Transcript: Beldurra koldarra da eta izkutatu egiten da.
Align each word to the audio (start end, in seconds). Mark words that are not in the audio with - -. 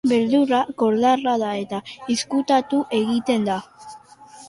Beldurra 0.11 0.61
koldarra 0.83 1.35
da 1.45 1.53
eta 1.67 1.83
izkutatu 2.17 2.83
egiten 3.05 3.51
da. 3.53 3.63